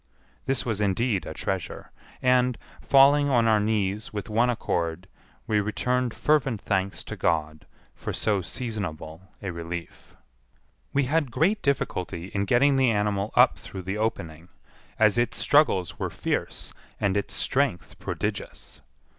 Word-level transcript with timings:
This 0.47 0.65
was 0.65 0.81
indeed 0.81 1.27
a 1.27 1.33
treasure; 1.35 1.91
and, 2.23 2.57
falling 2.81 3.29
on 3.29 3.47
our 3.47 3.59
knees 3.59 4.11
with 4.11 4.31
one 4.31 4.49
accord, 4.49 5.07
we 5.45 5.59
returned 5.61 6.15
fervent 6.15 6.59
thanks 6.59 7.03
to 7.03 7.15
God 7.15 7.67
for 7.93 8.11
so 8.11 8.41
seasonable 8.41 9.21
a 9.43 9.51
relief. 9.51 10.15
We 10.91 11.03
had 11.03 11.29
great 11.29 11.61
difficulty 11.61 12.29
in 12.29 12.45
getting 12.45 12.77
the 12.77 12.89
animal 12.89 13.31
up 13.35 13.59
through 13.59 13.83
the 13.83 13.99
opening, 13.99 14.49
as 14.97 15.19
its 15.19 15.37
struggles 15.37 15.99
were 15.99 16.09
fierce 16.09 16.73
and 16.99 17.15
its 17.15 17.35
strength 17.35 17.99
prodigious. 17.99 18.81